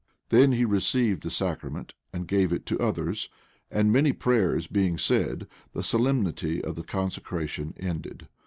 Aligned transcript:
Then 0.29 0.53
he 0.53 0.65
received 0.65 1.21
the 1.21 1.29
sacrament, 1.29 1.93
and 2.11 2.27
gave 2.27 2.51
it 2.51 2.65
to 2.65 2.79
others. 2.79 3.29
And 3.69 3.91
many 3.93 4.13
prayers 4.13 4.65
being 4.65 4.97
said, 4.97 5.45
the 5.73 5.83
solemnity 5.83 6.59
of 6.59 6.75
the 6.75 6.81
consecration 6.81 7.75
ended. 7.77 8.27